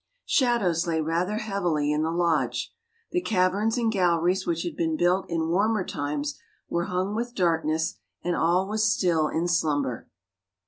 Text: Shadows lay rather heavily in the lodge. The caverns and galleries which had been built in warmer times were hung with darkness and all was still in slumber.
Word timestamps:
Shadows 0.25 0.87
lay 0.87 0.99
rather 0.99 1.37
heavily 1.37 1.91
in 1.91 2.01
the 2.01 2.09
lodge. 2.09 2.73
The 3.11 3.21
caverns 3.21 3.77
and 3.77 3.91
galleries 3.91 4.47
which 4.47 4.63
had 4.63 4.75
been 4.75 4.97
built 4.97 5.29
in 5.29 5.49
warmer 5.49 5.85
times 5.85 6.39
were 6.67 6.85
hung 6.85 7.13
with 7.13 7.35
darkness 7.35 7.99
and 8.23 8.35
all 8.35 8.67
was 8.67 8.83
still 8.91 9.27
in 9.27 9.47
slumber. 9.47 10.09